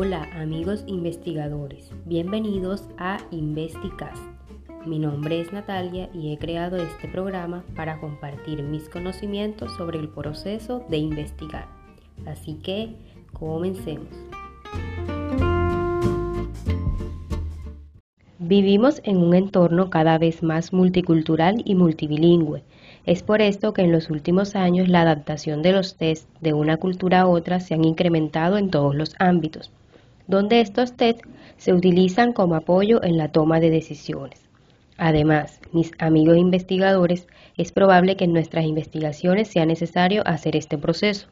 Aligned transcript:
Hola 0.00 0.28
amigos 0.32 0.84
investigadores, 0.86 1.90
bienvenidos 2.04 2.84
a 2.98 3.18
Investicast. 3.32 4.22
Mi 4.86 4.96
nombre 5.00 5.40
es 5.40 5.52
Natalia 5.52 6.08
y 6.14 6.32
he 6.32 6.38
creado 6.38 6.76
este 6.76 7.08
programa 7.08 7.64
para 7.74 7.98
compartir 7.98 8.62
mis 8.62 8.88
conocimientos 8.88 9.74
sobre 9.76 9.98
el 9.98 10.08
proceso 10.08 10.86
de 10.88 10.98
investigar. 10.98 11.66
Así 12.26 12.60
que, 12.62 12.94
comencemos. 13.32 14.06
Vivimos 18.38 19.00
en 19.02 19.16
un 19.16 19.34
entorno 19.34 19.90
cada 19.90 20.16
vez 20.16 20.44
más 20.44 20.72
multicultural 20.72 21.60
y 21.64 21.74
multilingüe. 21.74 22.62
Es 23.04 23.24
por 23.24 23.42
esto 23.42 23.72
que 23.72 23.82
en 23.82 23.90
los 23.90 24.10
últimos 24.10 24.54
años 24.54 24.86
la 24.86 25.00
adaptación 25.00 25.60
de 25.62 25.72
los 25.72 25.96
test 25.96 26.28
de 26.40 26.52
una 26.52 26.76
cultura 26.76 27.22
a 27.22 27.26
otra 27.26 27.58
se 27.58 27.74
han 27.74 27.84
incrementado 27.84 28.58
en 28.58 28.70
todos 28.70 28.94
los 28.94 29.16
ámbitos, 29.18 29.72
donde 30.28 30.60
estos 30.60 30.92
test 30.92 31.20
se 31.56 31.72
utilizan 31.72 32.32
como 32.32 32.54
apoyo 32.54 33.02
en 33.02 33.16
la 33.16 33.32
toma 33.32 33.58
de 33.58 33.70
decisiones. 33.70 34.48
Además, 34.96 35.60
mis 35.72 35.92
amigos 35.98 36.36
investigadores, 36.36 37.26
es 37.56 37.72
probable 37.72 38.16
que 38.16 38.24
en 38.24 38.32
nuestras 38.32 38.64
investigaciones 38.64 39.48
sea 39.48 39.66
necesario 39.66 40.22
hacer 40.26 40.54
este 40.54 40.78
proceso. 40.78 41.28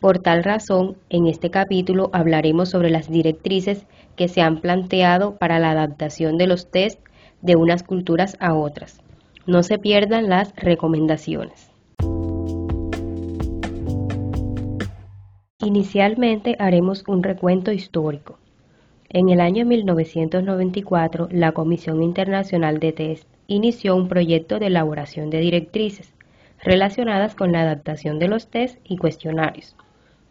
Por 0.00 0.18
tal 0.18 0.44
razón, 0.44 0.96
en 1.08 1.26
este 1.26 1.50
capítulo 1.50 2.10
hablaremos 2.12 2.70
sobre 2.70 2.90
las 2.90 3.10
directrices 3.10 3.86
que 4.16 4.28
se 4.28 4.40
han 4.40 4.60
planteado 4.60 5.36
para 5.36 5.58
la 5.58 5.70
adaptación 5.70 6.38
de 6.38 6.46
los 6.46 6.70
test 6.70 7.00
de 7.42 7.56
unas 7.56 7.82
culturas 7.82 8.36
a 8.40 8.54
otras. 8.54 9.00
No 9.46 9.62
se 9.62 9.78
pierdan 9.78 10.28
las 10.28 10.54
recomendaciones. 10.56 11.69
Inicialmente 15.62 16.56
haremos 16.58 17.04
un 17.06 17.22
recuento 17.22 17.72
histórico. 17.72 18.38
En 19.08 19.28
el 19.28 19.40
año 19.40 19.66
1994, 19.66 21.28
la 21.30 21.52
Comisión 21.52 22.02
Internacional 22.02 22.80
de 22.80 22.92
Test 22.92 23.28
inició 23.46 23.96
un 23.96 24.08
proyecto 24.08 24.58
de 24.58 24.66
elaboración 24.66 25.30
de 25.30 25.40
directrices 25.40 26.14
relacionadas 26.62 27.34
con 27.34 27.52
la 27.52 27.62
adaptación 27.62 28.18
de 28.18 28.28
los 28.28 28.48
test 28.48 28.78
y 28.84 28.96
cuestionarios 28.96 29.74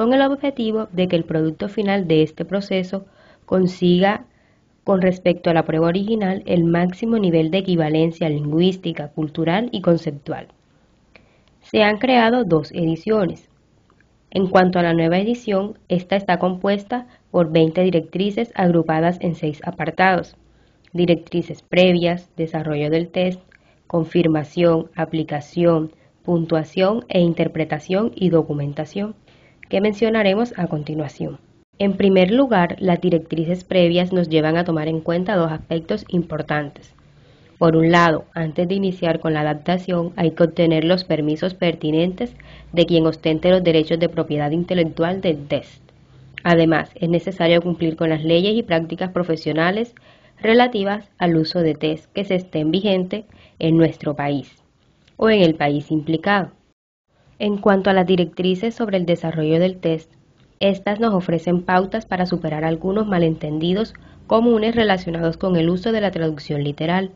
con 0.00 0.14
el 0.14 0.22
objetivo 0.22 0.88
de 0.92 1.08
que 1.08 1.16
el 1.16 1.24
producto 1.24 1.68
final 1.68 2.08
de 2.08 2.22
este 2.22 2.46
proceso 2.46 3.04
consiga 3.44 4.24
con 4.82 5.02
respecto 5.02 5.50
a 5.50 5.52
la 5.52 5.66
prueba 5.66 5.88
original 5.88 6.42
el 6.46 6.64
máximo 6.64 7.18
nivel 7.18 7.50
de 7.50 7.58
equivalencia 7.58 8.30
lingüística, 8.30 9.08
cultural 9.08 9.68
y 9.72 9.82
conceptual. 9.82 10.48
Se 11.60 11.82
han 11.82 11.98
creado 11.98 12.44
dos 12.44 12.72
ediciones. 12.72 13.49
En 14.32 14.46
cuanto 14.46 14.78
a 14.78 14.82
la 14.82 14.94
nueva 14.94 15.18
edición, 15.18 15.76
esta 15.88 16.14
está 16.14 16.38
compuesta 16.38 17.08
por 17.32 17.50
20 17.50 17.82
directrices 17.82 18.52
agrupadas 18.54 19.18
en 19.20 19.34
seis 19.34 19.60
apartados. 19.64 20.36
Directrices 20.92 21.62
previas, 21.62 22.30
desarrollo 22.36 22.90
del 22.90 23.08
test, 23.08 23.40
confirmación, 23.88 24.88
aplicación, 24.94 25.90
puntuación 26.22 27.04
e 27.08 27.20
interpretación 27.20 28.12
y 28.14 28.30
documentación 28.30 29.16
que 29.68 29.80
mencionaremos 29.80 30.56
a 30.56 30.68
continuación. 30.68 31.38
En 31.78 31.96
primer 31.96 32.30
lugar, 32.30 32.76
las 32.78 33.00
directrices 33.00 33.64
previas 33.64 34.12
nos 34.12 34.28
llevan 34.28 34.56
a 34.56 34.64
tomar 34.64 34.86
en 34.86 35.00
cuenta 35.00 35.34
dos 35.34 35.50
aspectos 35.50 36.04
importantes. 36.08 36.94
Por 37.60 37.76
un 37.76 37.92
lado, 37.92 38.24
antes 38.32 38.66
de 38.68 38.74
iniciar 38.74 39.20
con 39.20 39.34
la 39.34 39.42
adaptación, 39.42 40.14
hay 40.16 40.30
que 40.30 40.44
obtener 40.44 40.82
los 40.82 41.04
permisos 41.04 41.52
pertinentes 41.52 42.34
de 42.72 42.86
quien 42.86 43.06
ostente 43.06 43.50
los 43.50 43.62
derechos 43.62 43.98
de 43.98 44.08
propiedad 44.08 44.50
intelectual 44.50 45.20
del 45.20 45.46
test. 45.46 45.82
Además, 46.42 46.88
es 46.94 47.10
necesario 47.10 47.60
cumplir 47.60 47.96
con 47.96 48.08
las 48.08 48.24
leyes 48.24 48.54
y 48.56 48.62
prácticas 48.62 49.10
profesionales 49.10 49.94
relativas 50.40 51.10
al 51.18 51.36
uso 51.36 51.60
de 51.60 51.74
test 51.74 52.10
que 52.14 52.24
se 52.24 52.36
estén 52.36 52.70
vigentes 52.70 53.26
en 53.58 53.76
nuestro 53.76 54.16
país 54.16 54.64
o 55.18 55.28
en 55.28 55.42
el 55.42 55.54
país 55.54 55.90
implicado. 55.90 56.52
En 57.38 57.58
cuanto 57.58 57.90
a 57.90 57.92
las 57.92 58.06
directrices 58.06 58.74
sobre 58.74 58.96
el 58.96 59.04
desarrollo 59.04 59.60
del 59.60 59.76
test, 59.76 60.10
estas 60.60 60.98
nos 60.98 61.12
ofrecen 61.12 61.60
pautas 61.60 62.06
para 62.06 62.24
superar 62.24 62.64
algunos 62.64 63.06
malentendidos 63.06 63.92
comunes 64.26 64.74
relacionados 64.74 65.36
con 65.36 65.56
el 65.56 65.68
uso 65.68 65.92
de 65.92 66.00
la 66.00 66.10
traducción 66.10 66.64
literal. 66.64 67.10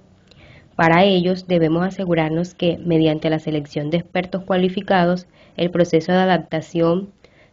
Para 0.77 1.05
ellos 1.05 1.47
debemos 1.47 1.87
asegurarnos 1.87 2.55
que, 2.55 2.79
mediante 2.79 3.31
la 3.31 3.39
selección 3.39 3.91
de 3.91 3.99
expertos 3.99 4.43
cualificados, 4.43 5.27
el 5.57 5.71
proceso 5.71 6.11
de 6.11 6.19
adaptación 6.19 7.11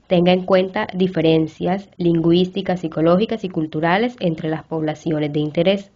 tenga 0.08 0.34
en 0.34 0.44
cuenta 0.44 0.88
diferencias 0.94 1.90
lingüísticas, 1.98 2.80
psicológicas 2.80 3.44
y 3.44 3.50
culturales 3.50 4.16
entre 4.20 4.50
las 4.50 4.64
poblaciones 4.64 5.32
de 5.32 5.40
interés. 5.40 5.92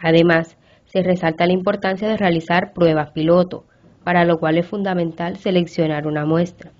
Además, 0.00 0.56
se 0.86 1.02
resalta 1.02 1.46
la 1.46 1.52
importancia 1.52 2.08
de 2.08 2.16
realizar 2.16 2.72
pruebas 2.72 3.10
piloto, 3.10 3.64
para 4.02 4.24
lo 4.24 4.38
cual 4.38 4.58
es 4.58 4.66
fundamental 4.66 5.36
seleccionar 5.36 6.06
una 6.06 6.24
muestra. 6.26 6.70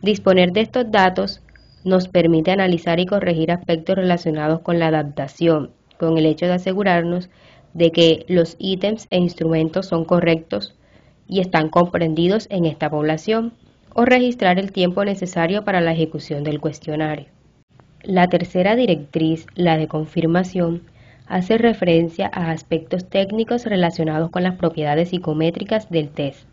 Disponer 0.00 0.52
de 0.52 0.60
estos 0.60 0.90
datos 0.90 1.42
nos 1.84 2.08
permite 2.08 2.52
analizar 2.52 3.00
y 3.00 3.06
corregir 3.06 3.50
aspectos 3.50 3.96
relacionados 3.96 4.60
con 4.60 4.78
la 4.78 4.86
adaptación, 4.86 5.70
con 5.98 6.18
el 6.18 6.26
hecho 6.26 6.46
de 6.46 6.54
asegurarnos 6.54 7.30
de 7.74 7.90
que 7.90 8.24
los 8.28 8.56
ítems 8.58 9.06
e 9.10 9.18
instrumentos 9.18 9.86
son 9.86 10.04
correctos 10.04 10.74
y 11.28 11.40
están 11.40 11.68
comprendidos 11.68 12.46
en 12.50 12.66
esta 12.66 12.90
población, 12.90 13.52
o 13.94 14.04
registrar 14.04 14.58
el 14.58 14.72
tiempo 14.72 15.04
necesario 15.04 15.64
para 15.64 15.80
la 15.80 15.92
ejecución 15.92 16.44
del 16.44 16.60
cuestionario. 16.60 17.26
La 18.02 18.26
tercera 18.26 18.74
directriz, 18.74 19.46
la 19.54 19.76
de 19.76 19.86
confirmación, 19.86 20.82
hace 21.26 21.56
referencia 21.56 22.30
a 22.32 22.50
aspectos 22.50 23.08
técnicos 23.08 23.64
relacionados 23.64 24.30
con 24.30 24.42
las 24.42 24.56
propiedades 24.56 25.10
psicométricas 25.10 25.88
del 25.88 26.08
test 26.08 26.46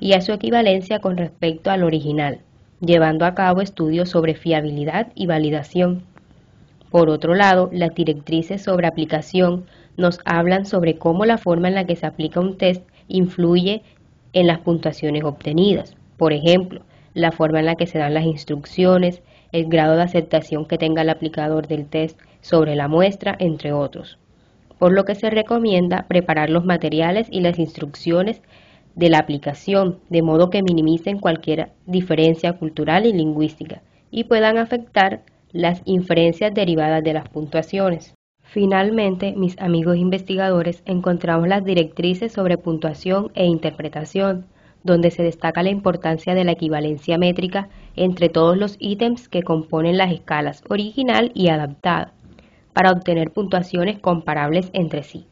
y 0.00 0.14
a 0.14 0.20
su 0.20 0.32
equivalencia 0.32 0.98
con 0.98 1.16
respecto 1.16 1.70
al 1.70 1.84
original, 1.84 2.40
llevando 2.80 3.24
a 3.24 3.34
cabo 3.34 3.60
estudios 3.60 4.10
sobre 4.10 4.34
fiabilidad 4.34 5.08
y 5.14 5.26
validación. 5.26 6.02
Por 6.96 7.10
otro 7.10 7.34
lado, 7.34 7.68
las 7.74 7.94
directrices 7.94 8.62
sobre 8.62 8.86
aplicación 8.86 9.66
nos 9.98 10.18
hablan 10.24 10.64
sobre 10.64 10.96
cómo 10.96 11.26
la 11.26 11.36
forma 11.36 11.68
en 11.68 11.74
la 11.74 11.84
que 11.84 11.94
se 11.94 12.06
aplica 12.06 12.40
un 12.40 12.56
test 12.56 12.88
influye 13.06 13.82
en 14.32 14.46
las 14.46 14.60
puntuaciones 14.60 15.22
obtenidas. 15.22 15.94
Por 16.16 16.32
ejemplo, 16.32 16.80
la 17.12 17.32
forma 17.32 17.58
en 17.58 17.66
la 17.66 17.74
que 17.74 17.86
se 17.86 17.98
dan 17.98 18.14
las 18.14 18.24
instrucciones, 18.24 19.20
el 19.52 19.66
grado 19.66 19.94
de 19.96 20.04
aceptación 20.04 20.64
que 20.64 20.78
tenga 20.78 21.02
el 21.02 21.10
aplicador 21.10 21.66
del 21.66 21.84
test 21.84 22.18
sobre 22.40 22.74
la 22.74 22.88
muestra, 22.88 23.36
entre 23.38 23.74
otros 23.74 24.16
por 24.78 24.90
lo 24.92 25.04
que 25.04 25.14
se 25.14 25.28
recomienda 25.28 26.06
preparar 26.08 26.48
los 26.48 26.64
materiales 26.64 27.28
y 27.30 27.40
las 27.40 27.58
instrucciones 27.58 28.40
de 28.94 29.10
la 29.10 29.18
aplicación, 29.18 30.00
de 30.08 30.22
modo 30.22 30.48
que 30.48 30.62
minimicen 30.62 31.18
cualquier 31.18 31.72
diferencia 31.84 32.54
cultural 32.54 33.04
y 33.04 33.12
lingüística 33.12 33.82
y 34.10 34.24
puedan 34.24 34.56
afectar 34.56 35.22
las 35.56 35.80
inferencias 35.86 36.52
derivadas 36.52 37.02
de 37.02 37.14
las 37.14 37.28
puntuaciones. 37.28 38.14
Finalmente, 38.42 39.34
mis 39.36 39.58
amigos 39.58 39.96
investigadores, 39.96 40.82
encontramos 40.84 41.48
las 41.48 41.64
directrices 41.64 42.32
sobre 42.32 42.58
puntuación 42.58 43.32
e 43.34 43.46
interpretación, 43.46 44.46
donde 44.84 45.10
se 45.10 45.22
destaca 45.22 45.62
la 45.62 45.70
importancia 45.70 46.34
de 46.34 46.44
la 46.44 46.52
equivalencia 46.52 47.18
métrica 47.18 47.68
entre 47.96 48.28
todos 48.28 48.56
los 48.56 48.76
ítems 48.78 49.28
que 49.28 49.42
componen 49.42 49.96
las 49.96 50.12
escalas 50.12 50.62
original 50.68 51.32
y 51.34 51.48
adaptada, 51.48 52.12
para 52.72 52.92
obtener 52.92 53.30
puntuaciones 53.32 53.98
comparables 53.98 54.70
entre 54.74 55.02
sí. 55.02 55.26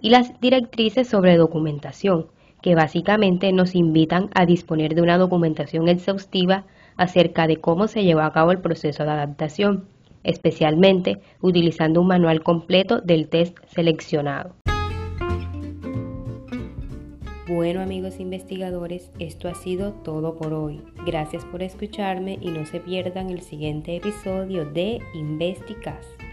Y 0.00 0.10
las 0.10 0.38
directrices 0.40 1.08
sobre 1.08 1.38
documentación, 1.38 2.26
que 2.60 2.74
básicamente 2.74 3.52
nos 3.52 3.74
invitan 3.74 4.28
a 4.34 4.44
disponer 4.46 4.94
de 4.94 5.02
una 5.02 5.18
documentación 5.18 5.88
exhaustiva 5.88 6.64
acerca 6.96 7.46
de 7.46 7.56
cómo 7.56 7.88
se 7.88 8.04
llevó 8.04 8.20
a 8.20 8.32
cabo 8.32 8.52
el 8.52 8.60
proceso 8.60 9.04
de 9.04 9.10
adaptación, 9.10 9.86
especialmente 10.22 11.20
utilizando 11.40 12.00
un 12.00 12.08
manual 12.08 12.42
completo 12.42 13.00
del 13.00 13.28
test 13.28 13.58
seleccionado. 13.66 14.54
Bueno 17.46 17.82
amigos 17.82 18.20
investigadores, 18.20 19.10
esto 19.18 19.48
ha 19.48 19.54
sido 19.54 19.92
todo 19.92 20.34
por 20.34 20.54
hoy. 20.54 20.80
Gracias 21.04 21.44
por 21.44 21.62
escucharme 21.62 22.38
y 22.40 22.48
no 22.48 22.64
se 22.64 22.80
pierdan 22.80 23.28
el 23.28 23.42
siguiente 23.42 23.96
episodio 23.96 24.64
de 24.64 25.00
Investicast. 25.12 26.23